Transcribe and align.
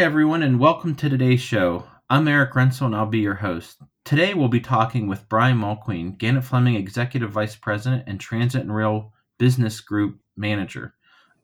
Everyone, 0.00 0.42
and 0.42 0.58
welcome 0.58 0.94
to 0.94 1.10
today's 1.10 1.42
show. 1.42 1.84
I'm 2.08 2.26
Eric 2.26 2.54
Rensel, 2.54 2.86
and 2.86 2.96
I'll 2.96 3.04
be 3.04 3.18
your 3.18 3.34
host. 3.34 3.82
Today, 4.02 4.32
we'll 4.32 4.48
be 4.48 4.58
talking 4.58 5.06
with 5.06 5.28
Bryan 5.28 5.58
Mulqueen, 5.58 6.16
Gannett 6.16 6.44
Fleming 6.44 6.74
Executive 6.74 7.30
Vice 7.30 7.54
President 7.54 8.04
and 8.06 8.18
Transit 8.18 8.62
and 8.62 8.74
Rail 8.74 9.12
Business 9.36 9.78
Group 9.80 10.18
Manager, 10.38 10.94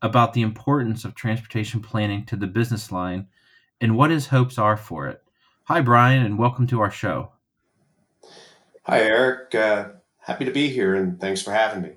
about 0.01 0.33
the 0.33 0.41
importance 0.41 1.05
of 1.05 1.15
transportation 1.15 1.81
planning 1.81 2.25
to 2.25 2.37
the 2.37 2.47
business 2.47 2.91
line 2.91 3.27
and 3.83 3.95
what 3.95 4.11
his 4.11 4.29
hopes 4.29 4.57
are 4.57 4.79
for 4.79 5.07
it. 5.07 5.23
Hi, 5.65 5.83
Bryan, 5.83 6.25
and 6.25 6.39
welcome 6.39 6.67
to 6.69 6.81
our 6.81 6.91
show. 6.91 7.33
Hi, 8.85 9.03
Eric. 9.03 9.55
Uh, 9.55 9.89
happy 10.17 10.47
to 10.47 10.51
be 10.51 10.71
here, 10.71 10.95
and 10.95 11.21
thanks 11.21 11.43
for 11.43 11.51
having 11.51 11.83
me. 11.83 11.91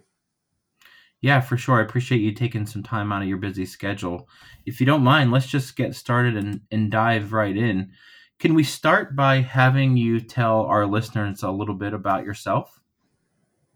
Yeah, 1.22 1.42
for 1.42 1.58
sure. 1.58 1.80
I 1.80 1.84
appreciate 1.84 2.22
you 2.22 2.34
taking 2.34 2.66
some 2.66 2.84
time 2.84 3.12
out 3.12 3.22
of 3.22 3.28
your 3.28 3.38
busy 3.38 3.66
schedule. 3.66 4.30
If 4.66 4.80
you 4.80 4.86
don't 4.86 5.04
mind, 5.04 5.32
let's 5.32 5.48
just 5.48 5.76
get 5.76 5.96
started 5.96 6.38
and, 6.38 6.62
and 6.72 6.90
dive 6.90 7.34
right 7.34 7.56
in. 7.56 7.92
Can 8.40 8.54
we 8.54 8.64
start 8.64 9.18
by 9.18 9.42
having 9.42 9.98
you 9.98 10.22
tell 10.22 10.62
our 10.62 10.86
listeners 10.86 11.44
a 11.44 11.52
little 11.52 11.76
bit 11.76 11.94
about 11.94 12.24
yourself? 12.24 12.80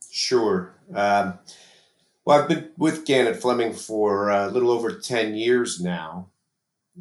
Sure. 0.10 0.74
Um, 0.96 1.40
well, 2.24 2.42
I've 2.42 2.48
been 2.48 2.70
with 2.78 3.06
Gannett 3.06 3.42
Fleming 3.42 3.74
for 3.74 4.30
a 4.30 4.48
little 4.48 4.72
over 4.72 4.92
10 4.92 5.36
years 5.36 5.82
now. 5.82 6.30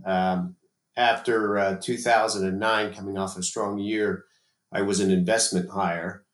Um, 0.04 0.56
after 0.96 1.56
uh, 1.56 1.76
2009, 1.80 2.94
coming 2.94 3.16
off 3.16 3.36
a 3.36 3.42
strong 3.42 3.78
year, 3.78 4.24
I 4.72 4.82
was 4.82 4.98
an 4.98 5.10
investment 5.12 5.70
hire 5.70 6.24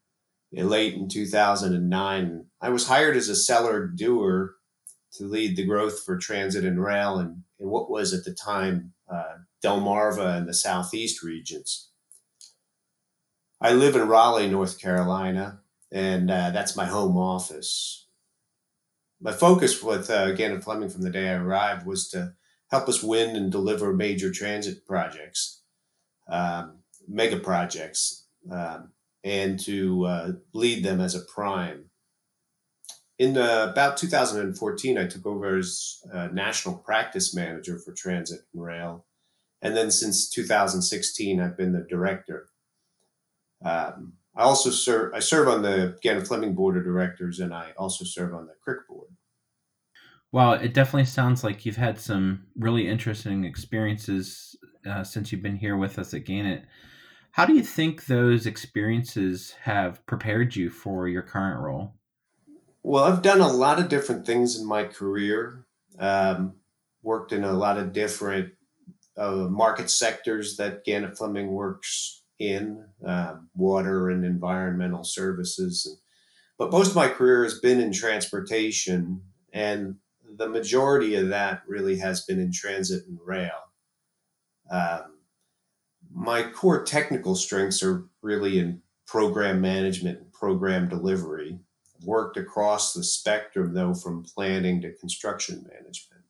late 0.52 0.94
in 0.94 1.08
2009. 1.08 2.46
I 2.60 2.70
was 2.70 2.88
hired 2.88 3.16
as 3.16 3.28
a 3.28 3.36
seller 3.36 3.86
doer 3.86 4.56
to 5.12 5.24
lead 5.24 5.56
the 5.56 5.64
growth 5.64 6.04
for 6.04 6.16
transit 6.16 6.64
and 6.64 6.82
rail 6.82 7.18
in 7.18 7.44
what 7.58 7.90
was 7.90 8.12
at 8.12 8.24
the 8.24 8.34
time 8.34 8.92
uh, 9.10 9.38
Delmarva 9.64 10.36
and 10.36 10.48
the 10.48 10.54
Southeast 10.54 11.22
regions. 11.22 11.90
I 13.60 13.72
live 13.72 13.96
in 13.96 14.08
Raleigh, 14.08 14.48
North 14.48 14.80
Carolina, 14.80 15.60
and 15.90 16.30
uh, 16.30 16.50
that's 16.50 16.76
my 16.76 16.86
home 16.86 17.16
office. 17.16 18.06
My 19.20 19.32
focus 19.32 19.82
with 19.82 20.10
uh, 20.10 20.32
Gannett 20.32 20.62
Fleming 20.62 20.90
from 20.90 21.02
the 21.02 21.10
day 21.10 21.30
I 21.30 21.34
arrived 21.34 21.86
was 21.86 22.08
to 22.10 22.34
help 22.70 22.88
us 22.88 23.02
win 23.02 23.34
and 23.34 23.50
deliver 23.50 23.92
major 23.92 24.30
transit 24.30 24.86
projects, 24.86 25.62
um, 26.28 26.78
mega 27.08 27.38
projects. 27.38 28.26
Um, 28.50 28.92
and 29.24 29.58
to 29.60 30.04
uh, 30.06 30.32
lead 30.54 30.84
them 30.84 31.00
as 31.00 31.14
a 31.14 31.20
prime. 31.20 31.87
In 33.18 33.36
uh, 33.36 33.68
about 33.70 33.96
2014, 33.96 34.96
I 34.96 35.06
took 35.06 35.26
over 35.26 35.56
as 35.56 35.98
national 36.32 36.76
practice 36.76 37.34
manager 37.34 37.78
for 37.78 37.92
transit 37.92 38.40
and 38.54 38.62
rail. 38.62 39.06
And 39.60 39.76
then 39.76 39.90
since 39.90 40.28
2016, 40.28 41.40
I've 41.40 41.56
been 41.56 41.72
the 41.72 41.86
director. 41.88 42.48
Um, 43.64 44.14
I 44.36 44.42
also 44.42 44.70
serve, 44.70 45.12
I 45.14 45.18
serve 45.18 45.48
on 45.48 45.62
the 45.62 45.98
Gannett 46.00 46.28
Fleming 46.28 46.54
Board 46.54 46.76
of 46.76 46.84
Directors, 46.84 47.40
and 47.40 47.52
I 47.52 47.72
also 47.76 48.04
serve 48.04 48.34
on 48.34 48.46
the 48.46 48.54
CRIC 48.62 48.86
Board. 48.88 49.08
Well, 50.30 50.52
it 50.52 50.74
definitely 50.74 51.06
sounds 51.06 51.42
like 51.42 51.66
you've 51.66 51.76
had 51.76 51.98
some 51.98 52.46
really 52.56 52.86
interesting 52.86 53.44
experiences 53.44 54.54
uh, 54.88 55.02
since 55.02 55.32
you've 55.32 55.42
been 55.42 55.56
here 55.56 55.76
with 55.76 55.98
us 55.98 56.14
at 56.14 56.24
Gannett. 56.24 56.66
How 57.32 57.46
do 57.46 57.54
you 57.54 57.62
think 57.62 58.06
those 58.06 58.46
experiences 58.46 59.54
have 59.62 60.04
prepared 60.06 60.54
you 60.54 60.70
for 60.70 61.08
your 61.08 61.22
current 61.22 61.60
role? 61.60 61.94
Well, 62.88 63.04
I've 63.04 63.20
done 63.20 63.42
a 63.42 63.52
lot 63.52 63.78
of 63.78 63.90
different 63.90 64.24
things 64.24 64.58
in 64.58 64.66
my 64.66 64.84
career. 64.84 65.66
Um, 65.98 66.54
worked 67.02 67.32
in 67.32 67.44
a 67.44 67.52
lot 67.52 67.76
of 67.76 67.92
different 67.92 68.54
uh, 69.14 69.46
market 69.50 69.90
sectors 69.90 70.56
that 70.56 70.86
Gannett 70.86 71.18
Fleming 71.18 71.48
works 71.48 72.22
in, 72.38 72.86
uh, 73.06 73.34
water 73.54 74.08
and 74.08 74.24
environmental 74.24 75.04
services. 75.04 76.00
But 76.56 76.72
most 76.72 76.88
of 76.88 76.96
my 76.96 77.08
career 77.08 77.44
has 77.44 77.58
been 77.58 77.78
in 77.78 77.92
transportation, 77.92 79.20
and 79.52 79.96
the 80.24 80.48
majority 80.48 81.14
of 81.16 81.28
that 81.28 81.64
really 81.68 81.98
has 81.98 82.22
been 82.22 82.40
in 82.40 82.52
transit 82.52 83.06
and 83.06 83.18
rail. 83.22 83.68
Um, 84.70 85.18
my 86.10 86.42
core 86.42 86.84
technical 86.84 87.34
strengths 87.34 87.82
are 87.82 88.06
really 88.22 88.58
in 88.58 88.80
program 89.06 89.60
management 89.60 90.20
and 90.20 90.32
program 90.32 90.88
delivery. 90.88 91.58
Worked 92.04 92.36
across 92.36 92.92
the 92.92 93.02
spectrum, 93.02 93.74
though, 93.74 93.94
from 93.94 94.24
planning 94.24 94.80
to 94.82 94.94
construction 94.94 95.66
management. 95.68 96.24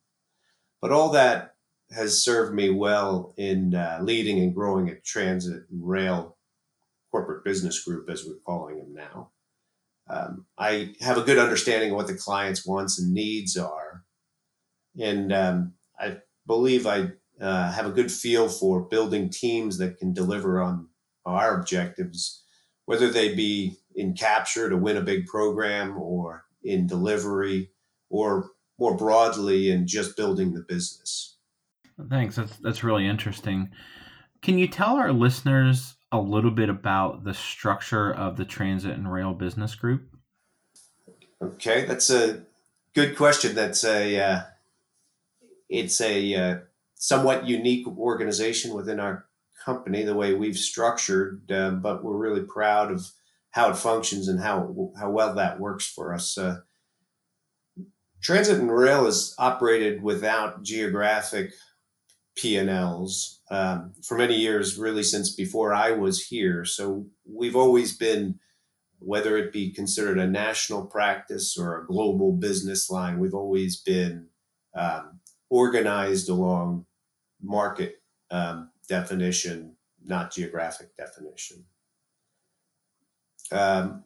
But 0.81 0.93
all 0.93 1.11
that 1.11 1.55
has 1.91 2.23
served 2.23 2.55
me 2.55 2.71
well 2.71 3.34
in 3.37 3.75
uh, 3.75 3.99
leading 4.03 4.41
and 4.41 4.55
growing 4.55 4.89
a 4.89 5.01
transit 5.01 5.65
rail 5.71 6.37
corporate 7.11 7.45
business 7.45 7.83
group, 7.83 8.09
as 8.11 8.25
we're 8.25 8.34
calling 8.47 8.79
them 8.79 8.95
now. 8.95 9.31
Um, 10.11 10.47
I 10.56 10.95
have 11.01 11.19
a 11.19 11.23
good 11.23 11.39
understanding 11.39 11.91
of 11.91 11.97
what 11.97 12.06
the 12.06 12.15
client's 12.15 12.67
wants 12.67 12.99
and 12.99 13.12
needs 13.12 13.56
are. 13.56 14.05
And 14.99 15.33
um, 15.33 15.75
I 15.99 16.19
believe 16.47 16.87
I 16.87 17.12
uh, 17.41 17.73
have 17.73 17.87
a 17.87 17.93
good 17.93 18.11
feel 18.11 18.49
for 18.49 18.81
building 18.81 19.31
teams 19.31 19.79
that 19.79 19.99
can 19.99 20.12
deliver 20.12 20.61
on 20.61 20.89
our 21.25 21.59
objectives, 21.59 22.43
whether 22.87 23.11
they 23.11 23.35
be 23.35 23.77
in 23.99 24.15
capture 24.15 24.71
to 24.71 24.77
win 24.77 24.97
a 24.97 25.03
big 25.03 25.27
program 25.27 25.99
or 25.99 26.45
in 26.63 26.87
delivery 26.87 27.71
or 28.09 28.53
more 28.79 28.97
broadly 28.97 29.71
in 29.71 29.87
just 29.87 30.17
building 30.17 30.55
the 30.55 30.61
business. 30.61 31.37
Thanks. 32.09 32.37
That's 32.37 32.57
that's 32.59 32.85
really 32.85 33.07
interesting. 33.07 33.71
Can 34.41 34.57
you 34.57 34.69
tell 34.69 34.97
our 34.97 35.13
listeners 35.13 35.97
a 36.13 36.21
little 36.21 36.53
bit 36.53 36.69
about 36.69 37.25
the 37.25 37.35
structure 37.35 38.15
of 38.15 38.37
the 38.37 38.45
Transit 38.45 38.93
and 38.93 39.13
Rail 39.13 39.35
Business 39.35 39.75
Group? 39.75 40.09
Okay, 41.43 41.85
that's 41.85 42.09
a 42.09 42.45
good 42.95 43.17
question. 43.17 43.57
That's 43.57 43.85
a 43.85 44.21
uh, 44.21 44.41
it's 45.69 46.01
a 46.01 46.35
uh, 46.37 46.59
somewhat 46.95 47.49
unique 47.49 47.89
organization 47.89 48.75
within 48.75 49.01
our 49.01 49.27
company, 49.65 50.05
the 50.05 50.15
way 50.15 50.35
we've 50.35 50.57
structured, 50.57 51.51
uh, 51.51 51.71
but 51.71 52.05
we're 52.05 52.17
really 52.17 52.43
proud 52.43 52.93
of 52.93 53.11
how 53.51 53.71
it 53.71 53.77
functions 53.77 54.29
and 54.29 54.41
how 54.41 54.93
how 54.99 55.11
well 55.11 55.35
that 55.35 55.61
works 55.61 55.87
for 55.87 56.15
us. 56.15 56.37
Uh, 56.37 56.59
transit 58.23 58.59
and 58.59 58.71
rail 58.71 59.07
is 59.07 59.35
operated 59.39 60.03
without 60.03 60.63
geographic 60.63 61.53
P&Ls 62.37 63.41
um, 63.51 63.93
for 64.03 64.17
many 64.17 64.37
years, 64.37 64.79
really 64.79 65.03
since 65.03 65.35
before 65.35 65.75
I 65.75 65.91
was 65.91 66.27
here. 66.27 66.65
So 66.65 67.07
we've 67.29 67.57
always 67.57 67.97
been, 67.97 68.39
whether 69.01 69.37
it 69.37 69.53
be 69.53 69.73
considered 69.73 70.19
a 70.19 70.27
national 70.27 70.87
practice 70.87 71.57
or 71.59 71.81
a 71.81 71.87
global 71.87 72.33
business 72.33 72.91
line, 72.91 73.19
we've 73.19 73.35
always 73.35 73.81
been 73.81 74.29
um, 74.77 75.21
organized 75.51 76.29
along 76.29 76.87
market 77.43 77.97
um, 78.31 78.71
definition, 78.89 79.77
not 80.05 80.33
geographic 80.33 80.97
definition. 80.97 81.65
Um, 83.51 84.05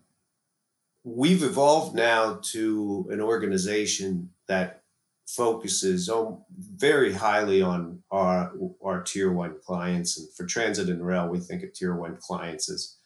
we've 1.04 1.42
evolved 1.42 1.94
now 1.94 2.40
to 2.42 3.08
an 3.10 3.20
organization 3.20 4.30
that 4.48 4.82
focuses 5.26 6.08
on, 6.08 6.42
very 6.58 7.12
highly 7.12 7.62
on 7.62 8.02
our, 8.10 8.52
our 8.84 9.02
tier 9.02 9.32
one 9.32 9.56
clients. 9.64 10.18
And 10.18 10.28
for 10.34 10.46
transit 10.46 10.88
and 10.88 11.04
rail, 11.04 11.28
we 11.28 11.38
think 11.38 11.62
of 11.62 11.72
tier 11.72 11.94
one 11.94 12.16
clients 12.16 12.70
as 12.70 12.96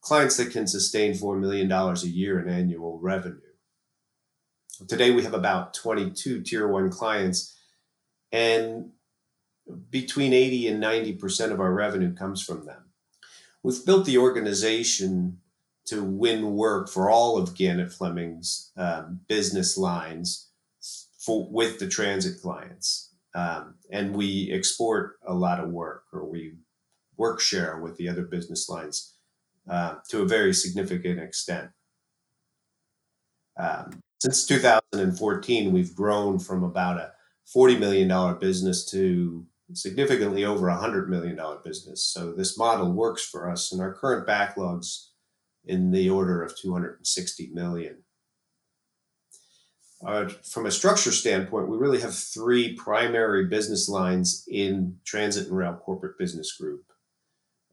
clients 0.00 0.36
that 0.36 0.50
can 0.50 0.66
sustain 0.66 1.12
$4 1.12 1.38
million 1.38 1.70
a 1.70 1.94
year 2.06 2.40
in 2.40 2.48
annual 2.48 2.98
revenue. 3.00 3.40
Today, 4.88 5.10
we 5.10 5.22
have 5.22 5.34
about 5.34 5.72
22 5.72 6.42
tier 6.42 6.68
one 6.68 6.90
clients, 6.90 7.56
and 8.30 8.90
between 9.90 10.32
80 10.32 10.68
and 10.68 10.82
90% 10.82 11.50
of 11.50 11.60
our 11.60 11.72
revenue 11.72 12.14
comes 12.14 12.42
from 12.42 12.66
them. 12.66 12.84
We've 13.62 13.84
built 13.84 14.04
the 14.04 14.18
organization 14.18 15.38
to 15.86 16.02
win 16.02 16.52
work 16.52 16.88
for 16.88 17.10
all 17.10 17.38
of 17.38 17.54
Gannett 17.54 17.92
Fleming's 17.92 18.72
um, 18.76 19.20
business 19.28 19.78
lines 19.78 20.50
for, 21.18 21.48
with 21.50 21.78
the 21.78 21.88
transit 21.88 22.40
clients. 22.40 23.14
Um, 23.34 23.76
and 23.90 24.14
we 24.14 24.50
export 24.52 25.16
a 25.26 25.34
lot 25.34 25.60
of 25.60 25.70
work 25.70 26.04
or 26.12 26.28
we 26.28 26.54
work 27.16 27.40
share 27.40 27.80
with 27.80 27.96
the 27.96 28.08
other 28.08 28.24
business 28.24 28.68
lines 28.68 29.14
uh, 29.70 29.96
to 30.10 30.22
a 30.22 30.26
very 30.26 30.54
significant 30.54 31.20
extent. 31.20 31.70
Um, 33.58 34.00
since 34.20 34.46
2014, 34.46 35.72
we've 35.72 35.94
grown 35.94 36.38
from 36.38 36.64
about 36.64 36.98
a 36.98 37.12
$40 37.54 37.78
million 37.78 38.38
business 38.38 38.84
to 38.90 39.46
significantly 39.72 40.44
over 40.44 40.68
a 40.68 40.76
hundred 40.76 41.10
million 41.10 41.36
dollar 41.36 41.58
business. 41.64 42.02
So 42.04 42.32
this 42.32 42.58
model 42.58 42.92
works 42.92 43.24
for 43.24 43.50
us, 43.50 43.72
and 43.72 43.80
our 43.80 43.92
current 43.92 44.26
backlogs 44.26 45.08
in 45.66 45.90
the 45.90 46.08
order 46.08 46.42
of 46.42 46.56
260 46.56 47.50
million. 47.52 47.98
uh, 50.06 50.28
from 50.28 50.66
a 50.66 50.70
structure 50.70 51.12
standpoint, 51.12 51.68
we 51.68 51.76
really 51.76 52.00
have 52.00 52.14
three 52.14 52.74
primary 52.76 53.46
business 53.46 53.88
lines 53.88 54.44
in 54.48 54.96
Transit 55.04 55.48
and 55.48 55.56
Rail 55.56 55.74
Corporate 55.74 56.18
Business 56.18 56.56
Group. 56.56 56.84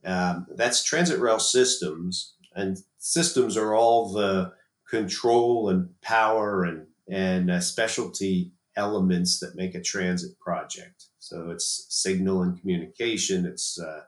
Um, 0.06 0.48
that's 0.56 0.84
Transit 0.84 1.20
Rail 1.20 1.40
Systems, 1.40 2.36
and 2.56 2.78
systems 2.98 3.58
are 3.58 3.74
all 3.74 4.12
the 4.12 4.54
control 4.90 5.70
and 5.70 5.90
power 6.02 6.64
and 6.64 6.88
and 7.10 7.52
uh, 7.52 7.60
specialty 7.60 8.54
elements 8.76 9.40
that 9.40 9.56
make 9.56 9.76
a 9.76 9.82
transit 9.82 10.40
project. 10.40 11.06
So 11.20 11.50
it's 11.52 11.86
signal 11.90 12.44
and 12.44 12.60
communication, 12.60 13.46
it's 13.46 13.80
uh, 13.80 14.02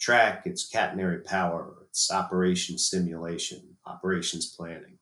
track, 0.00 0.42
it's 0.46 0.68
catenary 0.68 1.24
power, 1.24 1.74
it's 1.98 2.12
operation 2.12 2.78
simulation, 2.78 3.76
operations 3.84 4.46
planning. 4.46 4.98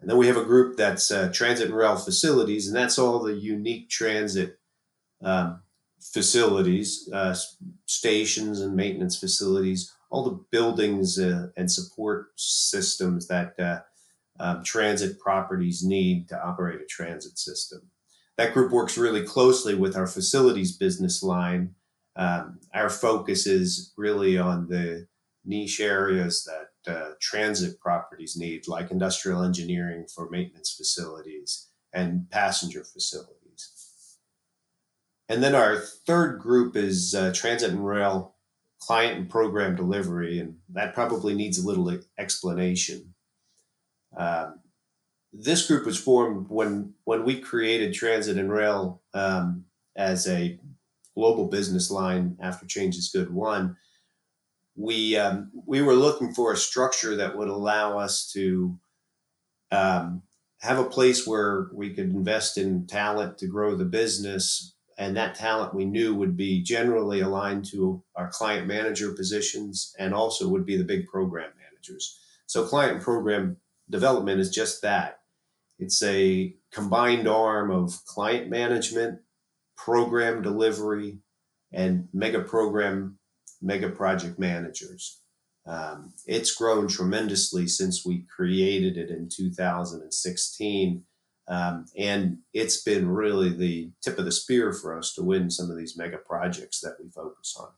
And 0.00 0.08
then 0.08 0.18
we 0.18 0.26
have 0.26 0.36
a 0.36 0.44
group 0.44 0.76
that's 0.76 1.10
uh, 1.10 1.30
transit 1.32 1.68
and 1.68 1.76
rail 1.76 1.96
facilities, 1.96 2.66
and 2.66 2.76
that's 2.76 2.98
all 2.98 3.20
the 3.20 3.34
unique 3.34 3.88
transit 3.88 4.58
um, 5.24 5.62
facilities, 6.00 7.08
uh, 7.12 7.34
stations 7.86 8.60
and 8.60 8.76
maintenance 8.76 9.18
facilities, 9.18 9.92
all 10.10 10.24
the 10.24 10.44
buildings 10.50 11.18
uh, 11.18 11.48
and 11.56 11.70
support 11.70 12.28
systems 12.36 13.26
that 13.28 13.58
uh, 13.58 13.80
um, 14.38 14.62
transit 14.62 15.18
properties 15.18 15.82
need 15.82 16.28
to 16.28 16.40
operate 16.40 16.82
a 16.82 16.86
transit 16.86 17.38
system. 17.38 17.80
That 18.36 18.52
group 18.52 18.70
works 18.72 18.98
really 18.98 19.22
closely 19.22 19.74
with 19.74 19.96
our 19.96 20.06
facilities 20.06 20.76
business 20.76 21.22
line. 21.22 21.74
Um, 22.14 22.60
our 22.74 22.90
focus 22.90 23.46
is 23.46 23.92
really 23.96 24.38
on 24.38 24.68
the 24.68 25.08
niche 25.48 25.80
areas 25.80 26.44
that 26.44 26.92
uh, 26.92 27.10
transit 27.20 27.80
properties 27.80 28.36
need, 28.36 28.68
like 28.68 28.90
industrial 28.90 29.42
engineering 29.42 30.06
for 30.14 30.28
maintenance 30.30 30.74
facilities 30.74 31.68
and 31.92 32.30
passenger 32.30 32.84
facilities. 32.84 34.18
And 35.28 35.42
then 35.42 35.54
our 35.54 35.76
third 35.76 36.38
group 36.38 36.76
is 36.76 37.14
uh, 37.14 37.32
transit 37.34 37.70
and 37.70 37.86
rail 37.86 38.34
client 38.80 39.18
and 39.18 39.30
program 39.30 39.74
delivery, 39.74 40.38
and 40.38 40.56
that 40.70 40.94
probably 40.94 41.34
needs 41.34 41.58
a 41.58 41.66
little 41.66 41.98
explanation. 42.18 43.14
Um, 44.16 44.60
this 45.32 45.66
group 45.66 45.84
was 45.84 45.98
formed 45.98 46.46
when 46.48 46.94
when 47.04 47.24
we 47.24 47.40
created 47.40 47.92
transit 47.92 48.38
and 48.38 48.50
rail 48.50 49.02
um, 49.14 49.64
as 49.96 50.26
a 50.28 50.58
global 51.14 51.48
business 51.48 51.90
line 51.90 52.36
after 52.40 52.64
Change 52.66 52.96
is 52.96 53.10
Good 53.12 53.32
one 53.32 53.76
we 54.78 55.16
um, 55.16 55.50
we 55.66 55.82
were 55.82 55.94
looking 55.94 56.32
for 56.32 56.52
a 56.52 56.56
structure 56.56 57.16
that 57.16 57.36
would 57.36 57.48
allow 57.48 57.98
us 57.98 58.30
to 58.32 58.78
um, 59.72 60.22
have 60.60 60.78
a 60.78 60.84
place 60.84 61.26
where 61.26 61.66
we 61.74 61.92
could 61.92 62.10
invest 62.10 62.56
in 62.56 62.86
talent 62.86 63.38
to 63.38 63.48
grow 63.48 63.74
the 63.74 63.84
business, 63.84 64.74
and 64.96 65.16
that 65.16 65.34
talent 65.34 65.74
we 65.74 65.84
knew 65.84 66.14
would 66.14 66.36
be 66.36 66.62
generally 66.62 67.20
aligned 67.20 67.64
to 67.72 68.02
our 68.14 68.30
client 68.30 68.68
manager 68.68 69.12
positions, 69.12 69.94
and 69.98 70.14
also 70.14 70.48
would 70.48 70.64
be 70.64 70.76
the 70.76 70.84
big 70.84 71.08
program 71.08 71.50
managers. 71.60 72.20
So, 72.46 72.64
client 72.64 72.94
and 72.94 73.02
program 73.02 73.56
development 73.90 74.40
is 74.40 74.50
just 74.50 74.82
that. 74.82 75.18
It's 75.80 76.02
a 76.04 76.54
combined 76.72 77.26
arm 77.26 77.72
of 77.72 78.04
client 78.06 78.48
management, 78.48 79.20
program 79.76 80.40
delivery, 80.40 81.18
and 81.72 82.08
mega 82.12 82.40
program 82.40 83.17
mega 83.60 83.88
project 83.88 84.38
managers. 84.38 85.20
Um, 85.66 86.14
it's 86.26 86.54
grown 86.54 86.88
tremendously 86.88 87.66
since 87.66 88.04
we 88.04 88.24
created 88.34 88.96
it 88.96 89.10
in 89.10 89.28
2016. 89.28 91.04
Um, 91.46 91.86
and 91.96 92.38
it's 92.52 92.82
been 92.82 93.08
really 93.08 93.50
the 93.50 93.90
tip 94.02 94.18
of 94.18 94.24
the 94.24 94.32
spear 94.32 94.72
for 94.72 94.96
us 94.96 95.14
to 95.14 95.22
win 95.22 95.50
some 95.50 95.70
of 95.70 95.76
these 95.76 95.96
mega 95.96 96.18
projects 96.18 96.80
that 96.80 96.96
we 97.02 97.10
focus 97.10 97.56
on. 97.58 97.68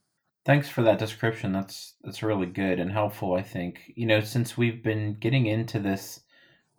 Thanks 0.44 0.68
for 0.68 0.82
that 0.82 0.98
description. 0.98 1.52
That's 1.52 1.94
that's 2.02 2.22
really 2.22 2.46
good 2.46 2.80
and 2.80 2.90
helpful. 2.90 3.34
I 3.34 3.42
think 3.42 3.92
you 3.94 4.06
know 4.06 4.20
since 4.22 4.56
we've 4.56 4.82
been 4.82 5.14
getting 5.20 5.46
into 5.46 5.78
this 5.78 6.20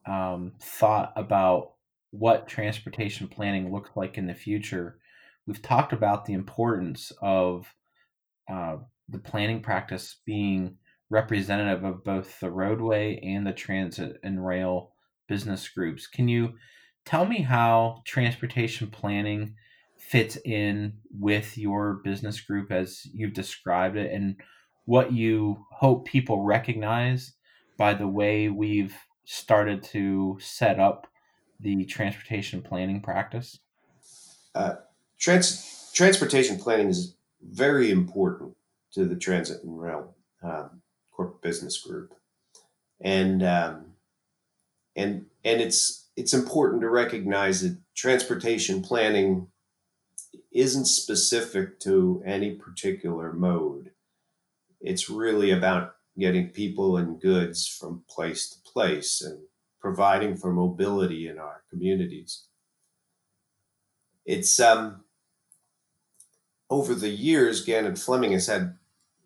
um, 0.06 0.54
thought 0.59 1.13
about 1.15 1.74
what 2.09 2.47
transportation 2.47 3.27
planning 3.27 3.71
looks 3.71 3.92
like 3.95 4.18
in 4.18 4.27
the 4.27 4.33
future, 4.33 4.97
we've 5.45 5.62
talked 5.62 5.94
about 5.94 6.25
the 6.25 6.33
importance 6.33 7.12
of 7.21 7.74
uh, 8.51 8.77
the 9.09 9.19
planning 9.19 9.62
practice 9.62 10.18
being 10.25 10.77
representative 11.09 11.83
of 11.83 12.03
both 12.03 12.39
the 12.39 12.50
roadway 12.50 13.19
and 13.21 13.45
the 13.45 13.53
transit 13.53 14.18
and 14.24 14.45
rail 14.45 14.94
business 15.27 15.68
groups. 15.68 16.07
Can 16.07 16.27
you 16.27 16.53
tell 17.06 17.25
me 17.25 17.42
how 17.42 18.01
transportation 18.06 18.88
planning 18.88 19.56
fits 19.98 20.38
in 20.45 20.94
with 21.19 21.57
your 21.57 22.01
business 22.03 22.39
group 22.42 22.71
as 22.71 23.06
you've 23.13 23.33
described 23.33 23.98
it 23.98 24.12
and 24.12 24.36
what 24.86 25.13
you 25.13 25.65
hope 25.71 26.06
people 26.06 26.44
recognize 26.44 27.33
by 27.77 27.94
the 27.94 28.07
way 28.07 28.50
we've 28.50 28.95
started 29.25 29.83
to 29.83 30.38
set 30.42 30.80
up 30.80 31.07
the 31.59 31.86
transportation 31.86 32.62
planning 32.62 33.01
practice? 33.01 33.59
Uh, 34.56 34.75
trans- 35.19 35.92
transportation 35.94 36.57
planning 36.57 36.88
is 36.89 37.15
very 37.42 37.92
important 37.92 38.56
to 38.94 39.06
the 39.06 39.16
Transit 39.16 39.64
and 39.64 39.80
Rail 39.80 40.16
um, 40.44 40.82
Corporate 41.12 41.42
Business 41.42 41.80
Group, 41.82 42.14
and 43.00 43.44
um, 43.44 43.86
and 44.96 45.26
and 45.44 45.62
it's 45.62 46.10
it's 46.16 46.34
important 46.34 46.82
to 46.82 46.90
recognize 46.90 47.62
that 47.62 47.78
transportation 47.96 48.82
planning 48.82 49.48
isn't 50.52 50.86
specific 50.86 51.80
to 51.80 52.22
any 52.26 52.52
particular 52.52 53.32
mode. 53.32 53.92
It's 54.82 55.10
really 55.10 55.52
about 55.52 55.96
getting 56.18 56.50
people 56.50 56.98
and 56.98 57.22
goods 57.22 57.68
from 57.68 58.04
place 58.10 58.50
to 58.50 58.72
place 58.72 59.22
and 59.22 59.40
providing 59.80 60.36
for 60.36 60.52
mobility 60.52 61.28
in 61.28 61.40
our 61.40 61.64
communities. 61.70 62.46
It's 64.26 64.60
um, 64.60 65.04
over 66.69 66.94
the 66.94 67.10
years, 67.10 67.66
Gannett 67.66 67.98
Fleming 67.98 68.33
has 68.33 68.48
had 68.48 68.76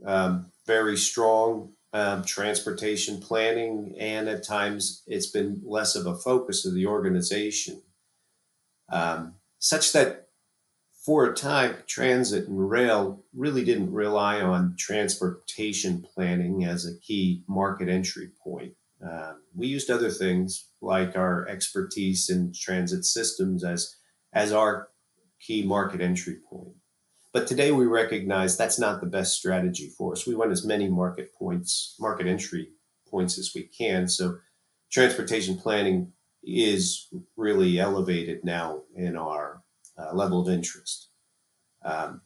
um, 0.05 0.51
very 0.65 0.97
strong 0.97 1.73
um, 1.93 2.23
transportation 2.23 3.21
planning, 3.21 3.95
and 3.99 4.27
at 4.27 4.43
times 4.43 5.03
it's 5.07 5.27
been 5.27 5.61
less 5.63 5.95
of 5.95 6.05
a 6.05 6.17
focus 6.17 6.65
of 6.65 6.73
the 6.73 6.85
organization, 6.85 7.81
um, 8.91 9.35
such 9.59 9.93
that 9.93 10.25
for 11.05 11.25
a 11.25 11.35
time, 11.35 11.75
transit 11.85 12.47
and 12.47 12.67
rail 12.69 13.23
really 13.31 13.63
didn't 13.63 13.93
rely 13.93 14.41
on 14.41 14.75
transportation 14.75 16.01
planning 16.01 16.65
as 16.65 16.83
a 16.85 16.97
key 16.99 17.43
market 17.47 17.87
entry 17.87 18.31
point. 18.43 18.73
Um, 19.03 19.43
we 19.53 19.67
used 19.67 19.91
other 19.91 20.09
things 20.09 20.69
like 20.81 21.15
our 21.15 21.47
expertise 21.47 22.29
in 22.29 22.53
transit 22.53 23.05
systems 23.05 23.63
as 23.63 23.95
as 24.33 24.51
our 24.51 24.89
key 25.39 25.63
market 25.63 26.01
entry 26.01 26.37
point. 26.49 26.75
But 27.35 27.47
today 27.47 27.73
we 27.73 27.85
recognize 27.85 28.55
that's 28.55 28.79
not 28.79 29.01
the 29.01 29.07
best 29.07 29.37
strategy 29.37 29.89
for 29.89 30.13
us. 30.13 30.25
We 30.25 30.35
want 30.35 30.53
as 30.53 30.63
many 30.63 30.87
market 30.87 31.35
points, 31.35 31.97
market 31.99 32.27
entry 32.27 32.69
points 33.11 33.37
as 33.37 33.51
we 33.53 33.63
can. 33.63 34.07
So 34.07 34.37
transportation 34.89 35.57
planning 35.57 36.13
is 36.45 37.09
really 37.35 37.77
elevated 37.77 38.45
now 38.45 38.83
in 38.95 39.17
our 39.17 39.61
uh, 39.99 40.13
level 40.13 40.39
of 40.39 40.47
interest. 40.47 41.09
Um, 41.83 42.21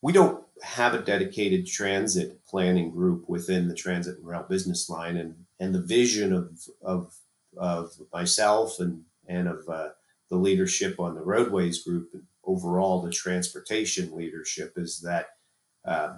we 0.00 0.14
don't 0.14 0.42
have 0.62 0.94
a 0.94 1.02
dedicated 1.02 1.66
transit 1.66 2.42
planning 2.46 2.90
group 2.90 3.28
within 3.28 3.68
the 3.68 3.74
transit 3.74 4.16
and 4.16 4.26
rail 4.26 4.46
business 4.48 4.88
line, 4.88 5.18
and 5.18 5.34
and 5.58 5.74
the 5.74 5.82
vision 5.82 6.32
of 6.32 6.58
of 6.80 7.14
of 7.58 7.92
myself 8.10 8.80
and 8.80 9.02
and 9.28 9.48
of 9.48 9.68
uh, 9.68 9.90
the 10.30 10.36
leadership 10.36 10.98
on 10.98 11.14
the 11.14 11.20
roadways 11.20 11.84
group 11.84 12.14
overall 12.44 13.00
the 13.00 13.10
transportation 13.10 14.14
leadership 14.16 14.74
is 14.76 15.00
that 15.00 15.26
uh, 15.84 16.14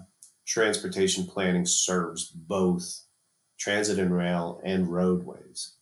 transportation 0.46 1.26
planning 1.26 1.66
serves 1.66 2.30
both 2.30 3.04
transit 3.58 3.98
and 3.98 4.16
rail 4.16 4.60
and 4.64 4.92
roadways. 4.92 5.74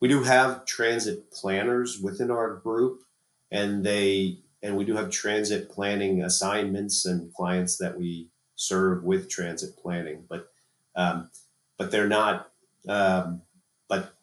We 0.00 0.08
do 0.08 0.22
have 0.22 0.64
transit 0.64 1.30
planners 1.30 2.00
within 2.00 2.30
our 2.30 2.54
group, 2.56 3.02
and 3.50 3.84
they 3.84 4.38
and 4.62 4.76
we 4.76 4.84
do 4.84 4.94
have 4.94 5.10
transit 5.10 5.70
planning 5.70 6.22
assignments 6.22 7.04
and 7.06 7.32
clients 7.34 7.76
that 7.78 7.98
we 7.98 8.28
serve 8.56 9.02
with 9.04 9.28
transit 9.28 9.76
planning, 9.76 10.24
but 10.28 10.48
um, 10.96 11.30
but 11.78 11.90
they're 11.90 12.08
not. 12.08 12.50
Um, 12.88 13.42
but 13.88 14.14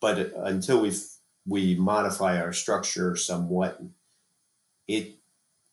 but 0.00 0.32
until 0.36 0.80
we 0.80 0.92
we 1.46 1.74
modify 1.74 2.40
our 2.40 2.52
structure 2.52 3.16
somewhat 3.16 3.80
it 4.90 5.16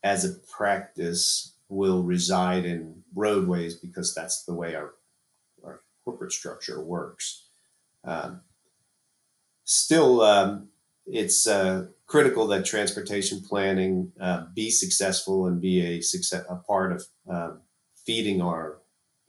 as 0.03 0.23
a 0.23 0.33
practice 0.55 1.55
will 1.69 2.03
reside 2.03 2.65
in 2.65 3.03
roadways 3.13 3.75
because 3.75 4.13
that's 4.13 4.43
the 4.43 4.53
way 4.53 4.75
our, 4.75 4.93
our 5.65 5.81
corporate 6.05 6.31
structure 6.31 6.81
works. 6.81 7.47
Um, 8.03 8.41
still, 9.65 10.21
um, 10.21 10.69
it's 11.05 11.47
uh, 11.47 11.87
critical 12.05 12.47
that 12.47 12.65
transportation 12.65 13.41
planning 13.41 14.11
uh, 14.21 14.45
be 14.53 14.69
successful 14.69 15.47
and 15.47 15.59
be 15.59 15.81
a 15.81 16.01
success 16.01 16.45
a 16.49 16.55
part 16.55 16.91
of 16.93 17.05
um, 17.27 17.61
feeding 18.05 18.41
our 18.41 18.77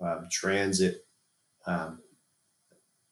um, 0.01 0.29
transit 0.31 1.07
um, 1.67 2.01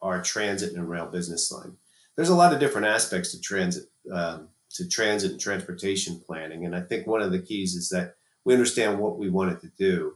our 0.01 0.21
transit 0.21 0.73
and 0.73 0.87
rail 0.87 1.07
business 1.07 1.51
line. 1.51 1.75
There's 2.15 2.29
a 2.29 2.35
lot 2.35 2.53
of 2.53 2.59
different 2.59 2.87
aspects 2.87 3.31
to 3.31 3.41
transit 3.41 3.85
um, 4.11 4.49
to 4.75 4.87
transit 4.87 5.31
and 5.31 5.39
transportation 5.39 6.21
planning, 6.25 6.65
and 6.65 6.75
I 6.75 6.81
think 6.81 7.07
one 7.07 7.21
of 7.21 7.31
the 7.31 7.39
keys 7.39 7.73
is 7.75 7.89
that 7.89 8.15
we 8.43 8.53
understand 8.53 8.99
what 8.99 9.17
we 9.17 9.29
want 9.29 9.51
it 9.51 9.61
to 9.61 9.71
do. 9.77 10.15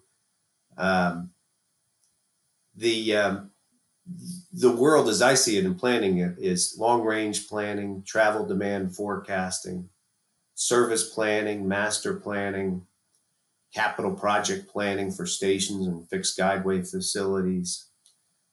Um, 0.78 1.32
the 2.76 3.16
um, 3.16 3.52
the 4.54 4.72
world 4.72 5.10
as 5.10 5.22
I 5.22 5.34
see 5.36 5.58
it 5.58 5.66
in 5.66 5.76
planning 5.76 6.20
is 6.40 6.76
long 6.78 7.04
range 7.04 7.48
planning, 7.48 8.04
travel 8.06 8.46
demand 8.46 8.96
forecasting, 8.96 9.90
service 10.56 11.14
planning, 11.14 11.68
master 11.68 12.16
planning, 12.16 12.86
capital 13.74 14.14
project 14.14 14.70
planning 14.70 15.12
for 15.12 15.26
stations 15.26 15.88
and 15.88 16.08
fixed 16.10 16.38
guideway 16.38 16.90
facilities. 16.90 17.88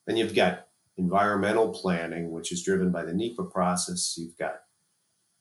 Then 0.06 0.16
you've 0.16 0.34
got 0.34 0.68
environmental 0.96 1.70
planning, 1.70 2.30
which 2.30 2.52
is 2.52 2.62
driven 2.62 2.90
by 2.90 3.04
the 3.04 3.14
NEPA 3.14 3.44
process. 3.44 4.14
You've 4.16 4.36
got 4.36 4.60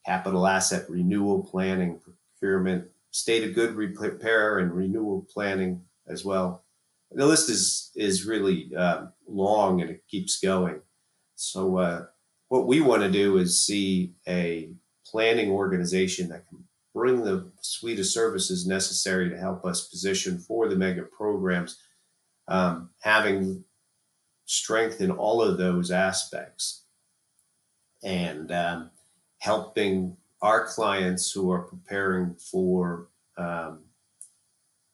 capital 0.08 0.48
asset 0.48 0.90
renewal 0.90 1.44
planning, 1.44 2.00
procurement, 2.00 2.86
state 3.12 3.48
of 3.48 3.54
good 3.54 3.76
repair 3.76 4.60
and 4.60 4.74
renewal 4.74 5.28
planning 5.34 5.82
as 6.08 6.24
well 6.24 6.64
the 7.12 7.26
list 7.26 7.50
is 7.50 7.92
is 7.96 8.26
really 8.26 8.72
uh, 8.76 9.08
long 9.28 9.82
and 9.82 9.90
it 9.90 10.04
keeps 10.08 10.40
going. 10.40 10.82
So 11.36 11.78
uh, 11.78 12.06
what 12.50 12.68
we 12.68 12.82
want 12.82 13.04
to 13.04 13.12
do 13.12 13.38
is 13.38 13.66
see 13.66 14.14
a 14.28 14.70
planning 15.06 15.52
organization 15.52 16.30
that 16.30 16.48
can 16.50 16.64
bring 16.94 17.24
the 17.24 17.52
suite 17.62 18.00
of 18.00 18.06
services 18.06 18.66
necessary 18.66 19.30
to 19.30 19.38
help 19.38 19.66
us 19.66 19.88
position 19.88 20.40
for 20.40 20.68
the 20.68 20.76
mega 20.76 21.04
programs, 21.04 21.78
um, 22.48 22.90
having 23.02 23.64
strength 24.46 25.00
in 25.00 25.12
all 25.12 25.42
of 25.42 25.58
those 25.58 25.92
aspects, 25.92 26.84
and 28.04 28.52
um, 28.52 28.90
helping 29.48 30.18
our 30.42 30.66
clients 30.66 31.32
who 31.32 31.50
are 31.50 31.62
preparing 31.62 32.36
for 32.36 33.08
um, 33.38 33.80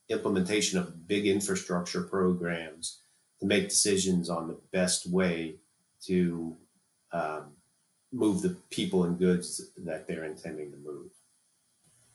implementation 0.09 0.77
of 0.77 1.07
big 1.07 1.25
infrastructure 1.25 2.03
programs 2.03 3.01
to 3.39 3.47
make 3.47 3.67
decisions 3.67 4.29
on 4.29 4.47
the 4.47 4.57
best 4.71 5.09
way 5.09 5.55
to 6.05 6.55
um, 7.13 7.45
move 8.11 8.43
the 8.43 8.55
people 8.69 9.05
and 9.05 9.17
goods 9.17 9.71
that 9.75 10.07
they're 10.07 10.25
intending 10.25 10.69
to 10.69 10.77
move. 10.77 11.09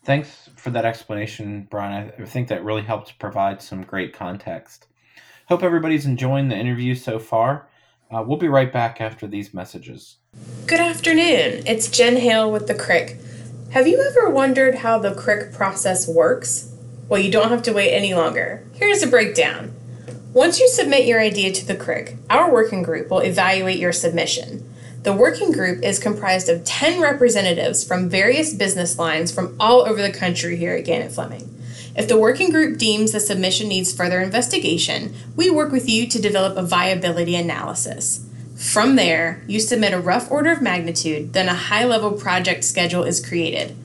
Thanks 0.04 0.48
for 0.54 0.70
that 0.70 0.84
explanation, 0.84 1.66
Bryan. 1.68 2.12
I 2.20 2.24
think 2.24 2.46
that 2.48 2.62
really 2.62 2.82
helped 2.82 3.18
provide 3.18 3.60
some 3.60 3.82
great 3.82 4.12
context. 4.12 4.86
Hope 5.48 5.64
everybody's 5.64 6.06
enjoying 6.06 6.48
the 6.48 6.56
interview 6.56 6.94
so 6.94 7.18
far. 7.18 7.68
Uh, 8.12 8.22
we'll 8.24 8.38
be 8.38 8.48
right 8.48 8.72
back 8.72 9.00
after 9.00 9.26
these 9.26 9.52
messages. 9.52 10.18
Good 10.66 10.80
afternoon. 10.80 11.62
It's 11.66 11.88
Jen 11.88 12.16
Hale 12.18 12.50
with 12.50 12.66
the 12.66 12.74
CRIC. 12.74 13.16
Have 13.70 13.88
you 13.88 14.00
ever 14.00 14.28
wondered 14.28 14.76
how 14.76 14.98
the 14.98 15.14
CRIC 15.14 15.52
process 15.52 16.06
works? 16.06 16.70
Well, 17.08 17.20
you 17.20 17.30
don't 17.30 17.48
have 17.48 17.62
to 17.62 17.72
wait 17.72 17.92
any 17.92 18.12
longer. 18.12 18.62
Here's 18.74 19.02
a 19.02 19.06
breakdown. 19.06 19.74
Once 20.34 20.60
you 20.60 20.68
submit 20.68 21.06
your 21.06 21.20
idea 21.20 21.52
to 21.52 21.66
the 21.66 21.74
CRIC, 21.74 22.16
our 22.28 22.52
working 22.52 22.82
group 22.82 23.10
will 23.10 23.20
evaluate 23.20 23.78
your 23.78 23.92
submission. 23.92 24.68
The 25.04 25.12
working 25.12 25.52
group 25.52 25.82
is 25.82 25.98
comprised 25.98 26.48
of 26.48 26.64
10 26.64 27.00
representatives 27.00 27.82
from 27.82 28.10
various 28.10 28.52
business 28.52 28.98
lines 28.98 29.32
from 29.32 29.56
all 29.58 29.88
over 29.88 30.02
the 30.02 30.12
country 30.12 30.56
here 30.56 30.74
at 30.74 30.84
Gannett 30.84 31.12
Fleming. 31.12 31.54
If 31.96 32.08
the 32.08 32.18
working 32.18 32.50
group 32.50 32.78
deems 32.78 33.12
the 33.12 33.20
submission 33.20 33.68
needs 33.68 33.92
further 33.92 34.20
investigation, 34.20 35.14
we 35.34 35.50
work 35.50 35.72
with 35.72 35.88
you 35.88 36.06
to 36.08 36.20
develop 36.20 36.56
a 36.56 36.62
viability 36.62 37.34
analysis. 37.34 38.27
From 38.58 38.96
there, 38.96 39.40
you 39.46 39.60
submit 39.60 39.92
a 39.92 40.00
rough 40.00 40.32
order 40.32 40.50
of 40.50 40.60
magnitude, 40.60 41.32
then 41.32 41.48
a 41.48 41.54
high 41.54 41.84
level 41.84 42.10
project 42.10 42.64
schedule 42.64 43.04
is 43.04 43.24
created. 43.24 43.76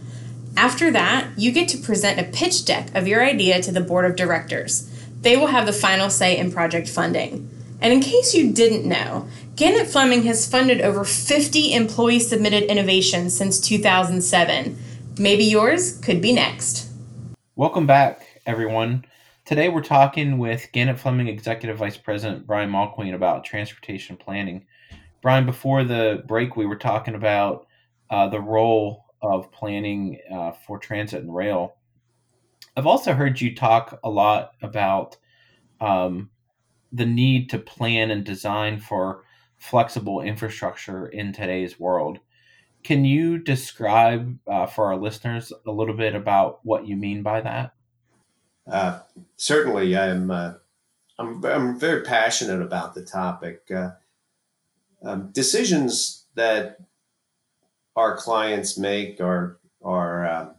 After 0.57 0.89
that, 0.89 1.27
you 1.37 1.51
get 1.51 1.69
to 1.69 1.77
present 1.77 2.19
a 2.19 2.23
pitch 2.23 2.65
deck 2.65 2.87
of 2.95 3.07
your 3.07 3.23
idea 3.23 3.61
to 3.61 3.71
the 3.71 3.81
board 3.81 4.03
of 4.03 4.15
directors. 4.15 4.89
They 5.21 5.37
will 5.37 5.47
have 5.47 5.67
the 5.67 5.73
final 5.73 6.09
say 6.09 6.35
in 6.35 6.51
project 6.51 6.89
funding. 6.89 7.47
And 7.81 7.93
in 7.93 7.99
case 7.99 8.33
you 8.33 8.51
didn't 8.51 8.89
know, 8.89 9.27
Gannett 9.55 9.89
Fleming 9.89 10.23
has 10.23 10.49
funded 10.49 10.81
over 10.81 11.03
50 11.03 11.71
employee 11.71 12.19
submitted 12.19 12.63
innovations 12.63 13.37
since 13.37 13.59
2007. 13.59 14.75
Maybe 15.19 15.43
yours 15.43 15.99
could 15.99 16.19
be 16.19 16.33
next. 16.33 16.89
Welcome 17.55 17.85
back, 17.85 18.25
everyone. 18.47 19.05
Today 19.45 19.67
we're 19.67 19.81
talking 19.81 20.37
with 20.37 20.69
Gannett 20.71 20.97
Fleming 20.97 21.27
Executive 21.27 21.77
Vice 21.77 21.97
President 21.97 22.47
Bryan 22.47 22.71
Mulqueen 22.71 23.13
about 23.13 23.43
transportation 23.43 24.15
planning. 24.15 24.65
Bryan, 25.21 25.45
before 25.45 25.83
the 25.83 26.23
break, 26.25 26.55
we 26.55 26.65
were 26.65 26.77
talking 26.77 27.13
about 27.13 27.67
uh, 28.09 28.29
the 28.29 28.39
role 28.39 29.03
of 29.21 29.51
planning 29.51 30.17
uh, 30.33 30.53
for 30.65 30.79
transit 30.79 31.23
and 31.23 31.35
rail. 31.35 31.75
I've 32.77 32.87
also 32.87 33.11
heard 33.11 33.41
you 33.41 33.53
talk 33.53 33.99
a 34.01 34.09
lot 34.09 34.53
about 34.61 35.17
um, 35.81 36.29
the 36.93 37.05
need 37.05 37.49
to 37.49 37.59
plan 37.59 38.11
and 38.11 38.23
design 38.23 38.79
for 38.79 39.25
flexible 39.57 40.21
infrastructure 40.21 41.07
in 41.07 41.33
today's 41.33 41.77
world. 41.77 42.19
Can 42.85 43.03
you 43.03 43.39
describe 43.39 44.39
uh, 44.47 44.67
for 44.67 44.85
our 44.85 44.95
listeners 44.95 45.51
a 45.67 45.71
little 45.71 45.97
bit 45.97 46.15
about 46.15 46.61
what 46.63 46.87
you 46.87 46.95
mean 46.95 47.23
by 47.23 47.41
that? 47.41 47.73
Uh, 48.69 48.99
certainly, 49.35 49.97
I'm, 49.97 50.31
uh, 50.31 50.53
I'm, 51.19 51.43
I'm 51.45 51.79
very 51.79 52.01
passionate 52.01 52.61
about 52.61 52.93
the 52.95 53.03
topic. 53.03 53.63
Uh, 53.73 53.91
um, 55.03 55.31
decisions 55.31 56.25
that 56.35 56.77
our 57.95 58.15
clients 58.17 58.77
make, 58.77 59.19
our 59.21 59.59
our 59.83 60.25
uh, 60.25 60.49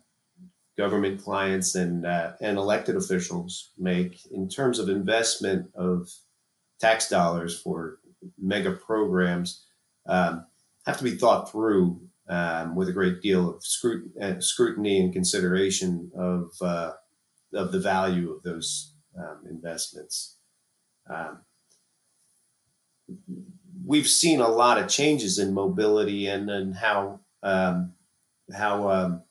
government 0.76 1.22
clients 1.22 1.74
and 1.74 2.04
and 2.04 2.58
elected 2.58 2.94
officials 2.94 3.70
make 3.78 4.20
in 4.30 4.48
terms 4.48 4.78
of 4.78 4.88
investment 4.88 5.70
of 5.74 6.10
tax 6.78 7.08
dollars 7.08 7.58
for 7.58 7.98
mega 8.38 8.72
programs 8.72 9.64
um, 10.06 10.44
have 10.86 10.98
to 10.98 11.04
be 11.04 11.16
thought 11.16 11.50
through 11.50 12.00
um, 12.28 12.74
with 12.74 12.88
a 12.88 12.92
great 12.92 13.20
deal 13.20 13.48
of 13.50 13.62
scrut- 13.62 14.42
scrutiny 14.42 15.00
and 15.00 15.12
consideration 15.12 16.10
of 16.16 16.50
uh, 16.60 16.92
of 17.54 17.72
the 17.72 17.80
value 17.80 18.32
of 18.32 18.42
those 18.42 18.94
um, 19.18 19.44
investments. 19.48 20.38
Um, 21.08 21.40
we've 23.84 24.08
seen 24.08 24.40
a 24.40 24.48
lot 24.48 24.78
of 24.78 24.88
changes 24.88 25.38
in 25.38 25.52
mobility 25.52 26.26
and, 26.26 26.50
and 26.50 26.74
how 26.76 27.20
um, 27.42 27.92
how 28.52 28.90
um, 28.90 29.22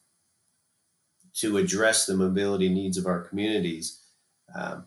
to 1.36 1.58
address 1.58 2.06
the 2.06 2.16
mobility 2.16 2.70
needs 2.70 2.98
of 2.98 3.08
our 3.08 3.22
communities. 3.22 4.00
Um, 4.56 4.86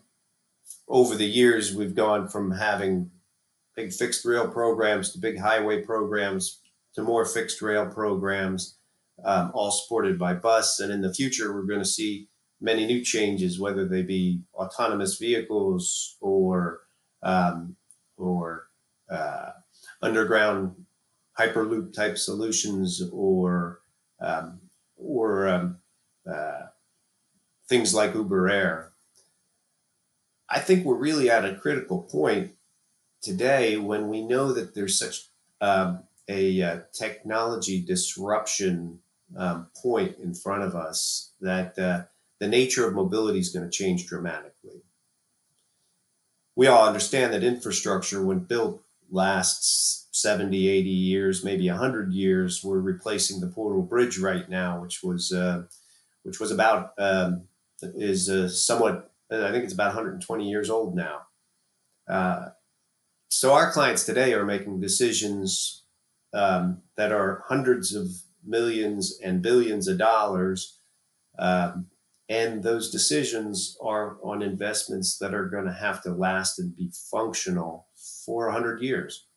over 0.87 1.15
the 1.15 1.25
years, 1.25 1.75
we've 1.75 1.95
gone 1.95 2.29
from 2.29 2.51
having 2.51 3.11
big 3.75 3.91
fixed 3.91 4.25
rail 4.25 4.47
programs 4.47 5.11
to 5.11 5.19
big 5.19 5.37
highway 5.39 5.81
programs 5.81 6.61
to 6.95 7.03
more 7.03 7.25
fixed 7.25 7.61
rail 7.61 7.85
programs, 7.85 8.77
um, 9.23 9.51
all 9.53 9.71
supported 9.71 10.17
by 10.17 10.33
bus. 10.33 10.79
And 10.79 10.91
in 10.91 11.01
the 11.01 11.13
future, 11.13 11.53
we're 11.53 11.63
going 11.63 11.81
to 11.81 11.85
see 11.85 12.29
many 12.59 12.85
new 12.85 13.03
changes, 13.03 13.59
whether 13.59 13.85
they 13.85 14.01
be 14.01 14.41
autonomous 14.53 15.17
vehicles 15.17 16.17
or 16.21 16.81
um, 17.23 17.75
or 18.17 18.67
uh, 19.09 19.51
underground 20.01 20.85
hyperloop 21.37 21.93
type 21.93 22.17
solutions 22.17 23.01
or 23.11 23.79
um, 24.19 24.59
or 24.97 25.47
um, 25.47 25.77
uh, 26.29 26.67
things 27.67 27.93
like 27.93 28.15
Uber 28.15 28.49
Air. 28.49 28.91
I 30.49 30.59
think 30.59 30.85
we're 30.85 30.95
really 30.95 31.29
at 31.29 31.45
a 31.45 31.55
critical 31.55 32.01
point 32.01 32.53
today 33.21 33.77
when 33.77 34.07
we 34.07 34.23
know 34.23 34.53
that 34.53 34.73
there's 34.73 34.97
such 34.97 35.27
um, 35.59 36.03
a 36.29 36.61
uh, 36.61 36.79
technology 36.93 37.81
disruption 37.81 38.99
um, 39.35 39.67
point 39.81 40.15
in 40.23 40.33
front 40.33 40.63
of 40.63 40.75
us 40.75 41.33
that 41.41 41.77
uh, 41.77 42.03
the 42.39 42.47
nature 42.47 42.87
of 42.87 42.93
mobility 42.93 43.39
is 43.39 43.49
going 43.49 43.69
to 43.69 43.75
change 43.75 44.07
dramatically. 44.07 44.83
We 46.55 46.67
all 46.67 46.87
understand 46.87 47.33
that 47.33 47.43
infrastructure, 47.43 48.23
when 48.23 48.39
built, 48.39 48.83
lasts 49.09 50.07
70, 50.11 50.67
80 50.67 50.89
years, 50.89 51.43
maybe 51.43 51.69
100 51.69 52.11
years. 52.11 52.63
We're 52.63 52.79
replacing 52.79 53.39
the 53.39 53.47
Portal 53.47 53.83
Bridge 53.83 54.17
right 54.17 54.49
now, 54.49 54.81
which 54.81 55.03
was 55.03 55.31
uh, 55.31 55.63
which 56.23 56.39
was 56.39 56.51
about 56.51 56.93
um, 56.97 57.43
is 57.81 58.29
uh, 58.29 58.49
somewhat. 58.49 59.11
I 59.29 59.51
think 59.51 59.63
it's 59.63 59.73
about 59.73 59.93
120 59.95 60.49
years 60.49 60.69
old 60.69 60.95
now. 60.95 61.21
Uh, 62.07 62.49
so 63.29 63.53
our 63.53 63.71
clients 63.71 64.05
today 64.05 64.33
are 64.33 64.45
making 64.45 64.79
decisions 64.79 65.83
um, 66.33 66.81
that 66.95 67.11
are 67.11 67.43
hundreds 67.47 67.93
of 67.93 68.07
millions 68.45 69.19
and 69.21 69.41
billions 69.41 69.87
of 69.87 69.97
dollars. 69.97 70.79
Um, 71.37 71.87
and 72.29 72.61
those 72.61 72.91
decisions 72.91 73.77
are 73.81 74.17
on 74.21 74.41
investments 74.41 75.17
that 75.19 75.33
are 75.33 75.47
going 75.47 75.65
to 75.65 75.73
have 75.73 76.01
to 76.03 76.11
last 76.11 76.59
and 76.59 76.75
be 76.75 76.91
functional 77.09 77.87
for 78.25 78.45
100 78.47 78.81
years. 78.81 79.27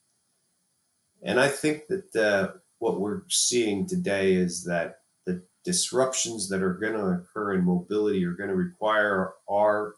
And 1.23 1.39
I 1.39 1.49
think 1.49 1.85
that 1.89 2.17
uh, 2.17 2.57
what 2.79 3.01
we're 3.01 3.23
seeing 3.29 3.87
today 3.87 4.33
is 4.33 4.65
that 4.65 4.97
the 5.27 5.45
disruptions 5.65 6.49
that 6.49 6.63
are 6.63 6.75
going 6.75 6.95
to 6.95 7.07
occur 7.07 7.55
in 7.55 7.65
mobility 7.65 8.25
are 8.25 8.35
going 8.35 8.49
to 8.49 8.57
require 8.57 9.35
our 9.49 9.95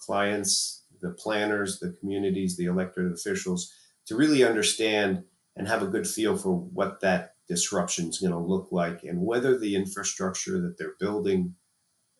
clients, 0.00 0.84
the 1.00 1.10
planners, 1.10 1.78
the 1.78 1.96
communities, 2.00 2.56
the 2.56 2.64
elected 2.64 3.12
officials 3.12 3.72
to 4.06 4.16
really 4.16 4.42
understand 4.44 5.22
and 5.54 5.68
have 5.68 5.82
a 5.82 5.86
good 5.86 6.08
feel 6.08 6.36
for 6.36 6.52
what 6.52 7.00
that 7.02 7.34
disruption 7.48 8.08
is 8.08 8.18
going 8.18 8.32
to 8.32 8.38
look 8.38 8.68
like 8.72 9.04
and 9.04 9.20
whether 9.20 9.58
the 9.58 9.76
infrastructure 9.76 10.60
that 10.60 10.76
they're 10.78 10.94
building 10.98 11.54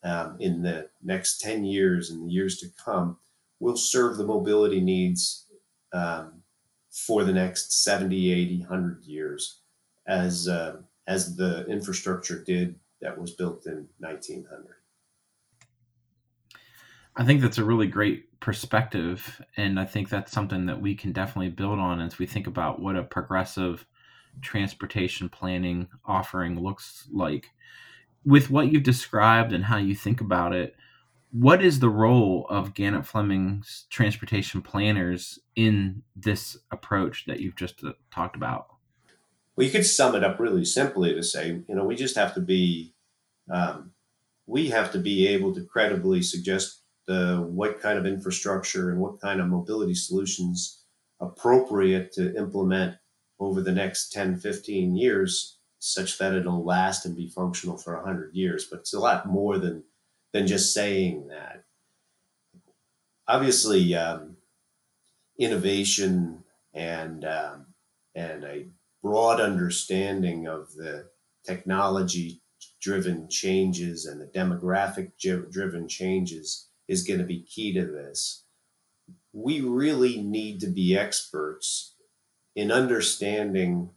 um, 0.05 0.37
in 0.41 0.63
the 0.63 0.89
next 1.03 1.41
10 1.41 1.65
years 1.65 2.11
and 2.11 2.27
the 2.27 2.33
years 2.33 2.59
to 2.59 2.67
come 2.83 3.17
will 3.61 3.77
serve 3.77 4.17
the 4.17 4.27
mobility 4.27 4.81
needs 4.81 5.47
um, 5.93 6.43
for 6.91 7.25
the 7.25 7.33
next 7.33 7.85
70, 7.85 8.33
80, 8.33 8.59
100 8.61 9.05
years 9.05 9.61
as, 10.07 10.49
uh, 10.49 10.77
as 11.07 11.37
the 11.37 11.65
infrastructure 11.67 12.43
did 12.43 12.75
that 13.01 13.19
was 13.19 13.33
built 13.33 13.67
in 13.67 13.89
1900. 13.99 14.75
I 17.15 17.25
think 17.25 17.43
that's 17.43 17.59
a 17.59 17.65
really 17.65 17.89
great 17.89 18.41
perspective. 18.41 19.41
And 19.57 19.79
I 19.79 19.85
think 19.85 20.09
that's 20.09 20.33
something 20.33 20.67
that 20.67 20.81
we 20.81 20.95
can 20.95 21.13
definitely 21.13 21.51
build 21.51 21.79
on 21.79 22.01
as 22.01 22.19
we 22.19 22.27
think 22.27 22.47
about 22.47 22.81
what 22.81 22.97
a 22.97 23.03
progressive 23.03 23.87
transportation 24.41 25.29
planning 25.29 25.89
offering 26.07 26.61
looks 26.61 27.07
like. 27.13 27.49
With 28.25 28.51
what 28.51 28.73
you've 28.73 28.83
described 28.83 29.53
and 29.53 29.65
how 29.65 29.79
you 29.79 29.95
think 29.95 30.21
about 30.21 30.55
it, 30.55 30.77
what 31.33 31.63
is 31.63 31.81
the 31.81 31.89
role 31.89 32.47
of 32.51 32.75
Gannett 32.75 33.07
Fleming's 33.07 33.87
transportation 33.89 34.61
planners 34.61 35.39
in 35.57 36.03
this 36.15 36.59
approach 36.71 37.25
that 37.27 37.41
you've 37.41 37.57
just 37.57 37.83
uh, 37.83 37.93
talked 38.11 38.37
about? 38.37 38.67
Well, 39.57 39.67
you 39.67 39.73
could 39.73 39.87
sum 39.87 40.15
it 40.15 40.23
up 40.23 40.39
really 40.39 40.65
simply 40.65 41.15
to 41.15 41.23
say, 41.23 41.63
you 41.67 41.75
know, 41.75 41.85
we 41.85 41.97
just 41.97 42.17
have 42.17 42.35
to 42.35 42.41
be, 42.41 42.95
um, 43.51 43.93
we 44.47 44.69
have 44.69 44.93
to 44.93 44.99
be 44.99 45.27
able 45.29 45.55
to 45.55 45.65
credibly 45.65 46.23
suggest 46.23 46.83
the 47.07 47.45
what 47.51 47.81
kind 47.81 47.99
of 47.99 48.07
infrastructure 48.07 48.91
and 48.91 49.01
what 49.01 49.21
kind 49.21 49.41
of 49.41 49.49
mobility 49.49 49.95
solutions 49.95 50.85
appropriate 51.21 52.13
to 52.13 52.37
implement 52.37 52.97
over 53.41 53.61
the 53.63 53.73
next 53.73 54.13
10, 54.13 54.39
15 54.39 54.97
years 54.97 55.59
such 55.85 56.17
that 56.19 56.33
it'll 56.33 56.65
last 56.65 57.05
and 57.05 57.17
be 57.17 57.29
functional 57.29 57.77
for 57.77 57.97
100 57.97 58.33
years. 58.35 58.67
But 58.71 58.81
it's 58.81 58.95
a 58.95 59.01
lot 59.01 59.27
more 59.27 59.59
than, 59.59 59.83
than 60.33 60.47
just 60.47 60.73
saying 60.73 61.27
that. 61.27 61.65
Obviously, 63.27 63.93
um, 63.97 64.37
innovation 65.37 66.45
and, 66.73 67.25
um, 67.25 67.67
and 68.15 68.45
a 68.45 68.67
broad 69.03 69.41
understanding 69.41 70.47
of 70.47 70.73
the 70.75 71.09
technology 71.45 72.43
driven 72.81 73.29
changes 73.29 74.07
and 74.07 74.21
the 74.21 74.27
demographic 74.27 75.11
driven 75.19 75.89
changes 75.89 76.69
is 76.87 77.03
going 77.03 77.19
to 77.19 77.27
be 77.27 77.43
key 77.43 77.73
to 77.73 77.85
this. 77.85 78.45
We 79.33 79.61
really 79.61 80.23
need 80.23 80.61
to 80.61 80.69
be 80.69 80.97
experts 80.97 81.97
in 82.55 82.71
understanding 82.71 83.91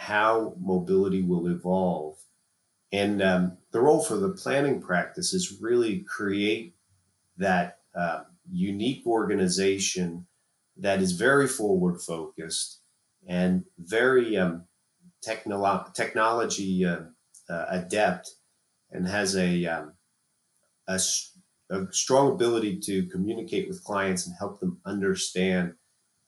how 0.00 0.54
mobility 0.58 1.20
will 1.20 1.46
evolve. 1.46 2.16
And 2.90 3.20
um, 3.20 3.58
the 3.70 3.80
role 3.80 4.02
for 4.02 4.16
the 4.16 4.30
planning 4.30 4.80
practice 4.80 5.34
is 5.34 5.58
really 5.60 6.00
create 6.08 6.74
that 7.36 7.80
uh, 7.94 8.22
unique 8.50 9.06
organization 9.06 10.26
that 10.78 11.02
is 11.02 11.12
very 11.12 11.46
forward 11.46 12.00
focused 12.00 12.80
and 13.28 13.64
very 13.78 14.38
um, 14.38 14.64
technolo- 15.22 15.92
technology 15.92 16.82
uh, 16.86 17.00
uh, 17.50 17.66
adept 17.68 18.30
and 18.90 19.06
has 19.06 19.36
a, 19.36 19.66
um, 19.66 19.92
a, 20.88 20.98
a 21.68 21.92
strong 21.92 22.32
ability 22.32 22.80
to 22.80 23.04
communicate 23.08 23.68
with 23.68 23.84
clients 23.84 24.26
and 24.26 24.34
help 24.38 24.60
them 24.60 24.80
understand 24.86 25.74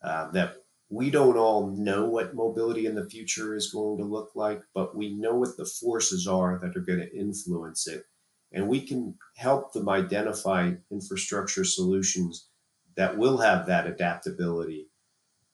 uh, 0.04 0.30
that 0.32 0.61
we 0.92 1.10
don't 1.10 1.38
all 1.38 1.68
know 1.68 2.04
what 2.04 2.34
mobility 2.34 2.84
in 2.84 2.94
the 2.94 3.08
future 3.08 3.54
is 3.54 3.72
going 3.72 3.96
to 3.96 4.04
look 4.04 4.32
like, 4.34 4.60
but 4.74 4.94
we 4.94 5.14
know 5.14 5.34
what 5.34 5.56
the 5.56 5.64
forces 5.64 6.28
are 6.28 6.58
that 6.60 6.76
are 6.76 6.84
going 6.84 6.98
to 6.98 7.16
influence 7.16 7.86
it. 7.86 8.04
And 8.52 8.68
we 8.68 8.82
can 8.82 9.14
help 9.36 9.72
them 9.72 9.88
identify 9.88 10.74
infrastructure 10.90 11.64
solutions 11.64 12.50
that 12.94 13.16
will 13.16 13.38
have 13.38 13.64
that 13.66 13.86
adaptability. 13.86 14.88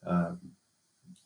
Um, 0.05 0.41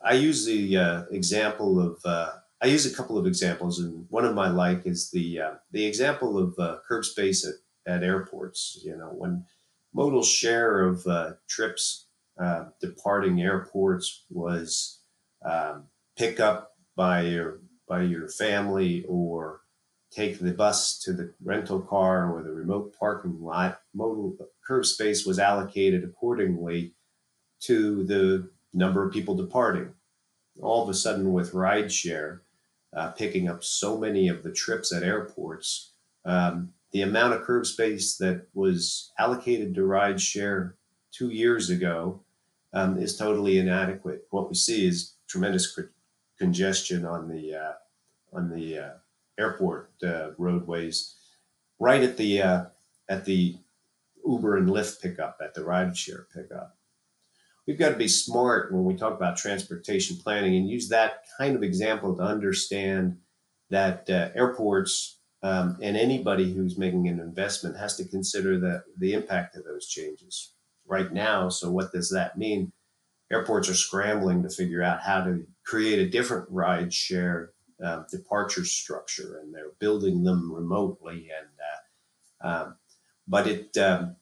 I 0.05 0.13
use 0.13 0.45
the 0.45 0.77
uh, 0.77 1.03
example 1.11 1.81
of, 1.81 1.99
uh, 2.05 2.33
I 2.61 2.67
use 2.67 2.85
a 2.85 2.95
couple 2.95 3.17
of 3.17 3.27
examples, 3.27 3.79
and 3.79 4.05
one 4.11 4.27
of 4.27 4.35
my 4.35 4.51
like 4.51 4.83
is 4.85 5.11
the 5.11 5.41
uh, 5.41 5.55
the 5.71 5.87
example 5.87 6.37
of 6.37 6.55
uh, 6.59 6.77
curb 6.87 7.07
space 7.07 7.47
at 7.47 7.55
at 7.91 8.05
airports. 8.05 8.79
You 8.85 8.97
know, 8.97 9.11
when 9.17 9.47
modal 9.95 10.23
share 10.23 10.83
of 10.83 11.07
uh, 11.07 11.33
trips 11.49 12.09
uh, 12.41 12.67
departing 12.81 13.41
airports 13.41 14.25
was 14.31 15.01
um, 15.45 15.85
pick 16.17 16.41
up 16.41 16.73
by 16.97 17.23
your 17.23 17.61
by 17.89 18.03
your 18.03 18.29
family 18.29 19.05
or 19.09 19.61
take 20.11 20.39
the 20.39 20.53
bus 20.53 20.99
to 20.99 21.13
the 21.13 21.33
rental 21.43 21.81
car 21.81 22.31
or 22.31 22.43
the 22.43 22.53
remote 22.53 22.95
parking 22.99 23.43
lot. 23.43 23.81
Modal 23.95 24.37
curb 24.67 24.87
space 24.87 25.27
was 25.27 25.39
allocated 25.39 26.05
accordingly 26.05 26.95
to 27.61 28.05
the 28.05 28.51
number 28.73 29.07
of 29.07 29.13
people 29.13 29.35
departing. 29.35 29.93
All 30.61 30.83
of 30.83 30.89
a 30.89 30.95
sudden, 30.95 31.33
with 31.33 31.53
rideshare 31.53 32.41
uh, 32.95 33.09
picking 33.13 33.49
up 33.49 33.65
so 33.65 33.99
many 33.99 34.29
of 34.29 34.43
the 34.43 34.53
trips 34.53 34.93
at 34.93 35.03
airports, 35.03 35.93
um, 36.25 36.75
the 36.93 37.03
amount 37.03 37.33
of 37.33 37.43
curb 37.43 37.67
space 37.67 38.17
that 38.19 38.47
was 38.53 39.13
allocated 39.19 39.75
to 39.75 39.81
rideshare 39.81 40.75
two 41.13 41.29
years 41.29 41.71
ago 41.71 42.21
um, 42.73 42.99
is 42.99 43.17
totally 43.17 43.59
inadequate. 43.59 44.27
What 44.31 44.49
we 44.49 44.55
see 44.55 44.87
is 44.87 45.15
tremendous 45.29 45.79
congestion 46.39 47.05
on 47.05 47.29
the 47.29 47.55
uh, 47.55 47.73
on 48.33 48.51
the 48.51 48.79
uh, 48.79 48.91
airport 49.39 49.93
uh, 50.03 50.31
roadways, 50.39 51.15
right 51.79 52.03
at 52.03 52.17
the 52.17 52.43
uh, 52.43 52.65
at 53.09 53.25
the 53.25 53.57
Uber 54.27 54.57
and 54.57 54.69
Lyft 54.69 55.03
pickup, 55.03 55.39
at 55.43 55.55
the 55.55 55.61
rideshare 55.61 56.25
pickup. 56.35 56.77
We've 57.67 57.79
got 57.79 57.91
to 57.91 57.97
be 57.97 58.09
smart 58.09 58.73
when 58.73 58.85
we 58.85 58.97
talk 58.97 59.15
about 59.15 59.37
transportation 59.37 60.17
planning 60.17 60.57
and 60.57 60.69
use 60.69 60.89
that 60.89 61.25
kind 61.39 61.55
of 61.55 61.63
example 61.63 62.17
to 62.17 62.23
understand 62.23 63.19
that 63.71 64.11
uh, 64.11 64.31
airports 64.35 65.19
um, 65.45 65.79
and 65.81 65.97
anybody 65.97 66.53
who's 66.53 66.77
making 66.77 67.07
an 67.09 67.21
investment 67.21 67.77
has 67.77 67.97
to 67.97 68.05
consider 68.05 68.59
the, 68.59 68.83
the 68.99 69.13
impact 69.13 69.57
of 69.57 69.65
those 69.65 69.87
changes 69.87 70.55
right 70.93 71.11
now. 71.11 71.49
So, 71.49 71.71
what 71.71 71.91
does 71.91 72.11
that 72.11 72.37
mean? 72.37 72.73
Airports 73.33 73.69
are 73.71 73.75
scrambling 73.75 74.43
to 74.43 74.51
figure 74.51 74.83
out 74.83 75.01
how 75.01 75.25
to 75.25 75.47
create 75.65 75.99
a 75.99 76.11
different 76.11 76.47
ride 76.51 76.93
share 76.93 77.53
uh, 77.83 78.03
departure 78.11 78.67
structure, 78.67 79.39
and 79.43 79.55
they're 79.55 79.73
building 79.81 80.23
them 80.23 80.53
remotely. 80.53 81.31
And 81.41 81.49
uh, 82.45 82.49
um, 82.49 82.77
but 83.27 83.47
it 83.47 83.77
um, 83.79 84.17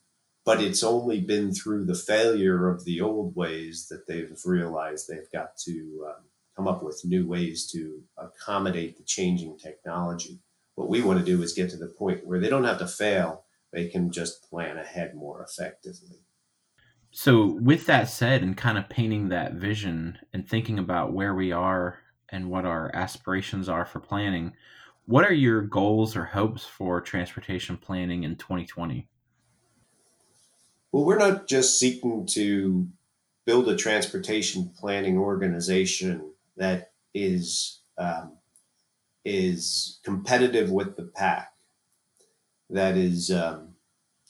but 0.45 0.63
it's 0.63 0.85
only 0.85 1.21
been 1.21 1.53
through 1.53 1.87
the 1.87 1.95
failure 1.95 2.69
of 2.69 2.85
the 2.85 3.01
old 3.01 3.35
ways 3.35 3.89
that 3.91 4.07
they've 4.07 4.41
realized 4.45 5.09
they've 5.09 5.33
got 5.33 5.57
to 5.65 6.07
um, 6.09 6.25
come 6.57 6.69
up 6.69 6.83
with 6.83 7.03
new 7.05 7.27
ways 7.27 7.69
to 7.73 8.03
accommodate 8.17 8.97
the 8.97 9.05
changing 9.05 9.59
technology. 9.59 10.39
What 10.77 10.89
we 10.89 11.03
want 11.03 11.19
to 11.19 11.25
do 11.25 11.43
is 11.43 11.53
get 11.53 11.69
to 11.71 11.77
the 11.77 11.89
point 11.89 12.25
where 12.25 12.39
they 12.39 12.49
don't 12.49 12.65
have 12.65 12.79
to 12.79 12.87
fail, 12.87 13.45
they 13.73 13.89
can 13.89 14.13
just 14.13 14.49
plan 14.49 14.79
ahead 14.79 15.15
more 15.15 15.43
effectively. 15.43 16.21
So, 17.13 17.59
with 17.61 17.87
that 17.87 18.09
said, 18.09 18.43
and 18.43 18.57
kind 18.57 18.79
of 18.79 18.89
painting 18.89 19.29
that 19.29 19.55
vision 19.55 20.19
and 20.33 20.49
thinking 20.49 20.79
about 20.79 21.13
where 21.13 21.35
we 21.35 21.51
are 21.51 21.99
and 22.29 22.49
what 22.49 22.65
our 22.65 22.91
aspirations 22.95 23.69
are 23.69 23.85
for 23.85 23.99
planning, 23.99 24.53
what 25.07 25.25
are 25.25 25.35
your 25.35 25.63
goals 25.63 26.15
or 26.15 26.25
hopes 26.25 26.65
for 26.65 27.01
transportation 27.01 27.77
planning 27.77 28.23
in 28.23 28.37
2020? 28.37 29.09
Well, 30.93 31.05
we're 31.05 31.19
not 31.19 31.49
just 31.49 31.81
seeking 31.81 32.27
to 32.27 32.89
build 33.45 33.69
a 33.69 33.77
transportation 33.77 34.71
planning 34.79 35.19
organization 35.19 36.31
that 36.57 36.93
is 37.13 37.81
um, 37.99 38.35
is 39.25 39.99
competitive 40.05 40.71
with 40.71 40.97
the 40.97 41.03
pack, 41.03 41.53
that 42.71 42.97
is 42.97 43.31
um, 43.33 43.70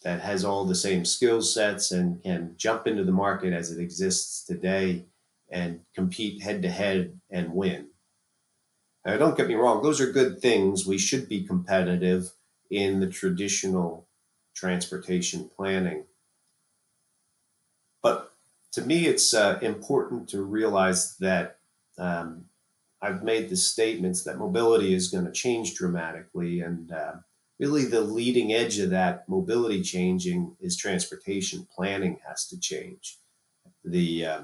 that 0.02 0.20
has 0.20 0.44
all 0.44 0.64
the 0.64 0.74
same 0.74 1.04
skill 1.04 1.42
sets 1.42 1.90
and 1.92 2.22
can 2.22 2.54
jump 2.56 2.86
into 2.86 3.04
the 3.04 3.12
market 3.12 3.52
as 3.52 3.70
it 3.70 3.80
exists 3.80 4.44
today 4.44 5.06
and 5.50 5.80
compete 5.94 6.42
head 6.42 6.62
to 6.62 6.70
head 6.70 7.20
and 7.28 7.52
win. 7.52 7.88
Now, 9.04 9.16
don't 9.16 9.36
get 9.36 9.48
me 9.48 9.54
wrong; 9.54 9.82
those 9.82 10.00
are 10.00 10.12
good 10.12 10.40
things. 10.40 10.86
We 10.86 10.98
should 10.98 11.28
be 11.28 11.46
competitive 11.46 12.32
in 12.70 13.00
the 13.00 13.08
traditional 13.08 14.06
transportation 14.54 15.50
planning. 15.56 16.04
But 18.02 18.32
to 18.72 18.82
me, 18.82 19.06
it's 19.06 19.34
uh, 19.34 19.58
important 19.62 20.28
to 20.30 20.42
realize 20.42 21.16
that 21.18 21.58
um, 21.98 22.46
I've 23.02 23.22
made 23.22 23.48
the 23.48 23.56
statements 23.56 24.22
that 24.24 24.38
mobility 24.38 24.94
is 24.94 25.08
going 25.08 25.24
to 25.24 25.32
change 25.32 25.74
dramatically, 25.74 26.60
and 26.60 26.92
uh, 26.92 27.14
really 27.60 27.84
the 27.84 28.00
leading 28.00 28.52
edge 28.52 28.78
of 28.78 28.90
that 28.90 29.28
mobility 29.28 29.82
changing 29.82 30.56
is 30.60 30.76
transportation 30.76 31.68
planning 31.76 32.18
has 32.26 32.46
to 32.48 32.58
change. 32.58 33.18
The 33.84 34.26
uh, 34.26 34.40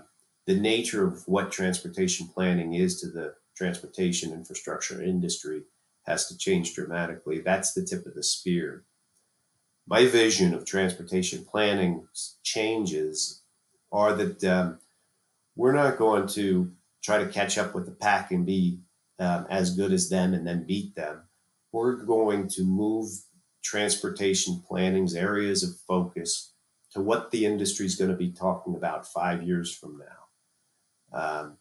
the 0.47 0.55
nature 0.55 1.05
of 1.07 1.27
what 1.27 1.51
transportation 1.51 2.29
planning 2.29 2.75
is 2.75 3.01
to 3.01 3.09
the 3.09 3.35
transportation 3.57 4.33
infrastructure 4.33 5.03
industry 5.03 5.63
has 6.07 6.29
to 6.29 6.39
change 6.39 6.75
dramatically. 6.75 7.41
That's 7.41 7.73
the 7.73 7.85
tip 7.85 8.07
of 8.07 8.15
the 8.15 8.23
spear. 8.23 8.85
My 9.89 10.07
vision 10.07 10.55
of 10.55 10.65
transportation 10.65 11.45
planning 11.45 12.07
changes 12.45 13.43
are 13.91 14.15
that 14.15 14.45
um, 14.45 14.79
we're 15.57 15.73
not 15.73 15.97
going 15.97 16.29
to 16.29 16.71
try 17.03 17.19
to 17.19 17.31
catch 17.31 17.57
up 17.57 17.75
with 17.75 17.87
the 17.87 17.93
pack 17.93 18.31
and 18.31 18.45
be 18.45 18.81
um, 19.19 19.47
as 19.49 19.75
good 19.75 19.93
as 19.93 20.09
them 20.09 20.35
and 20.35 20.47
then 20.47 20.67
beat 20.67 20.95
them. 20.95 21.26
We're 21.77 21.97
going 21.97 22.49
to 22.49 22.65
move 22.65 23.11
transportation 23.63 24.63
planning's 24.67 25.15
areas 25.15 25.63
of 25.63 25.79
focus 25.87 26.55
to 26.93 27.03
what 27.03 27.31
the 27.31 27.45
industry 27.45 27.85
is 27.85 27.97
going 27.97 28.11
to 28.11 28.17
be 28.17 28.33
talking 28.33 28.75
about 28.75 29.07
five 29.07 29.43
years 29.43 29.77
from 29.77 29.99
now. 29.99 31.21
Um, 31.21 31.59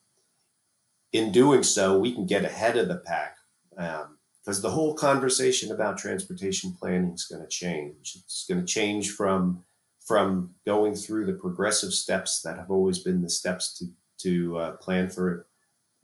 in 1.11 1.33
doing 1.33 1.63
so, 1.63 1.99
we 1.99 2.13
can 2.13 2.25
get 2.25 2.45
ahead 2.45 2.77
of 2.77 2.87
the 2.87 2.95
pack 2.95 3.35
because 3.71 4.57
um, 4.57 4.61
the 4.61 4.71
whole 4.71 4.93
conversation 4.93 5.69
about 5.69 5.97
transportation 5.97 6.73
planning 6.79 7.11
is 7.11 7.25
going 7.25 7.41
to 7.41 7.49
change. 7.49 8.13
It's 8.15 8.45
going 8.47 8.61
to 8.61 8.73
change 8.73 9.11
from 9.11 9.65
from 10.07 10.51
going 10.65 10.95
through 10.95 11.25
the 11.25 11.33
progressive 11.33 11.91
steps 11.91 12.41
that 12.43 12.57
have 12.57 12.71
always 12.71 12.99
been 12.99 13.21
the 13.21 13.29
steps 13.29 13.77
to 13.79 13.85
to 14.19 14.57
uh, 14.59 14.71
plan 14.77 15.09
for 15.09 15.47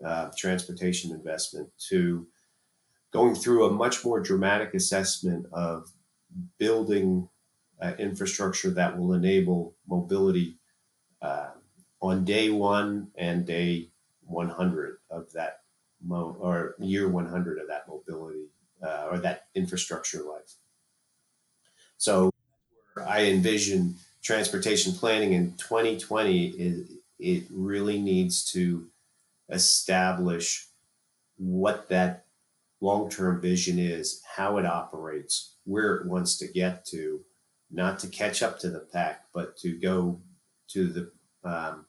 uh, 0.04 0.32
transportation 0.38 1.12
investment 1.12 1.70
to 1.90 2.28
going 3.12 3.36
through 3.36 3.66
a 3.66 3.72
much 3.72 4.04
more 4.06 4.20
dramatic 4.20 4.74
assessment 4.74 5.46
of 5.52 5.92
building 6.58 7.28
uh, 7.82 7.94
infrastructure 8.00 8.70
that 8.72 8.98
will 8.98 9.14
enable 9.14 9.76
mobility 9.88 10.58
uh, 11.22 11.50
on 12.02 12.24
day 12.24 12.50
one 12.50 13.10
and 13.16 13.46
day 13.46 13.90
100 14.24 14.98
of 15.10 15.32
that 15.34 15.62
mo- 16.04 16.38
or 16.40 16.76
year 16.80 17.10
100 17.10 17.60
of 17.60 17.68
that 17.68 17.88
mobility 17.88 18.48
uh, 18.82 19.08
or 19.12 19.20
that 19.20 19.48
infrastructure 19.56 20.24
life. 20.24 20.56
So 21.98 22.32
I 23.06 23.26
envision 23.26 23.96
transportation 24.24 24.94
planning 24.94 25.34
in 25.34 25.54
2020 25.58 26.48
is 26.48 26.92
it 27.20 27.44
really 27.52 28.02
needs 28.02 28.44
to 28.54 28.88
establish 29.50 30.68
what 31.38 31.90
that 31.90 32.26
long-term 32.82 33.42
vision 33.42 33.80
is, 33.80 34.22
how 34.36 34.58
it 34.58 34.66
operates, 34.66 35.56
where 35.66 35.96
it 35.96 36.08
wants 36.08 36.38
to 36.38 36.48
get 36.48 36.86
to, 36.86 37.22
not 37.72 38.00
to 38.00 38.08
catch 38.08 38.44
up 38.44 38.60
to 38.60 38.70
the 38.70 38.80
pack, 38.80 39.26
but 39.34 39.56
to 39.58 39.80
go 39.80 40.20
to 40.70 40.88
the 40.88 41.12
um, 41.44 41.86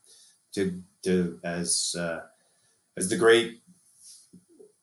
to 0.55 0.83
to 1.03 1.41
as 1.43 1.95
uh, 1.99 2.21
as 2.97 3.09
the 3.09 3.17
great 3.17 3.63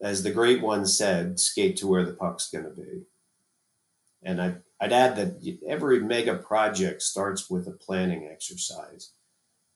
as 0.02 0.24
the 0.24 0.32
great 0.32 0.62
one 0.62 0.86
said, 0.86 1.40
skate 1.40 1.78
to 1.78 1.88
where 1.88 2.06
the 2.06 2.14
puck's 2.14 2.50
going 2.50 2.64
to 2.64 2.70
be. 2.70 3.04
And 4.24 4.42
I, 4.42 4.56
I'd 4.80 4.94
add 4.94 5.16
that 5.18 5.58
every 5.68 6.00
mega 6.00 6.36
project 6.36 7.02
starts 7.02 7.50
with 7.50 7.68
a 7.68 7.72
planning 7.72 8.30
exercise. 8.32 9.12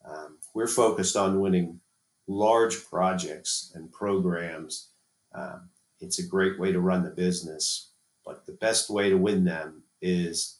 Um, 0.05 0.37
we're 0.53 0.67
focused 0.67 1.15
on 1.15 1.41
winning 1.41 1.79
large 2.27 2.85
projects 2.85 3.71
and 3.75 3.91
programs. 3.91 4.89
Um, 5.35 5.69
it's 6.03 6.19
a 6.19 6.27
great 6.27 6.59
way 6.59 6.71
to 6.71 6.81
run 6.81 7.03
the 7.03 7.09
business, 7.09 7.91
but 8.25 8.45
the 8.45 8.53
best 8.53 8.89
way 8.89 9.09
to 9.09 9.15
win 9.15 9.45
them 9.45 9.83
is 10.01 10.59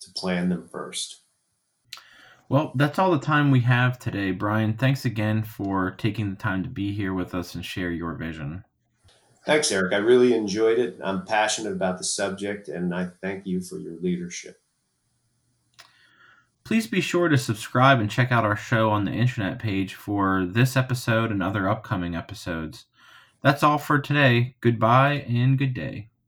to 0.00 0.10
plan 0.12 0.48
them 0.48 0.68
first. 0.68 1.22
Well, 2.48 2.70
that's 2.76 2.98
all 2.98 3.10
the 3.10 3.18
time 3.18 3.50
we 3.50 3.60
have 3.60 3.98
today, 3.98 4.30
Bryan. 4.30 4.74
Thanks 4.74 5.04
again 5.04 5.42
for 5.42 5.90
taking 5.90 6.30
the 6.30 6.36
time 6.36 6.62
to 6.62 6.68
be 6.68 6.92
here 6.92 7.12
with 7.12 7.34
us 7.34 7.56
and 7.56 7.64
share 7.64 7.90
your 7.90 8.14
vision. 8.14 8.62
Thanks, 9.44 9.72
Eric. 9.72 9.92
I 9.92 9.98
really 9.98 10.34
enjoyed 10.34 10.78
it. 10.78 10.98
I'm 11.02 11.24
passionate 11.24 11.72
about 11.72 11.98
the 11.98 12.04
subject, 12.04 12.68
and 12.68 12.94
I 12.94 13.08
thank 13.20 13.46
you 13.46 13.60
for 13.60 13.78
your 13.78 13.96
leadership. 14.00 14.60
Please 16.64 16.86
be 16.86 17.00
sure 17.00 17.28
to 17.28 17.38
subscribe 17.38 18.00
and 18.00 18.10
check 18.10 18.32
out 18.32 18.44
our 18.44 18.56
show 18.56 18.90
on 18.90 19.04
the 19.04 19.12
internet 19.12 19.58
page 19.58 19.94
for 19.94 20.44
this 20.44 20.76
episode 20.76 21.30
and 21.30 21.42
other 21.42 21.68
upcoming 21.68 22.14
episodes. 22.16 22.86
That's 23.46 23.62
all 23.62 23.78
for 23.78 24.00
today. 24.00 24.56
Goodbye 24.60 25.24
and 25.28 25.56
good 25.56 25.72
day. 25.72 26.08